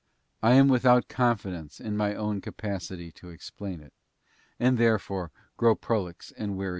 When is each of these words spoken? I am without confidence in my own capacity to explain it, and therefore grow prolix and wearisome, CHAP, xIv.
I 0.41 0.53
am 0.55 0.67
without 0.67 1.07
confidence 1.09 1.79
in 1.79 1.95
my 1.95 2.15
own 2.15 2.41
capacity 2.41 3.11
to 3.11 3.29
explain 3.29 3.81
it, 3.81 3.93
and 4.59 4.79
therefore 4.79 5.29
grow 5.57 5.75
prolix 5.75 6.31
and 6.35 6.57
wearisome, 6.57 6.59
CHAP, 6.59 6.69
xIv. 6.69 6.69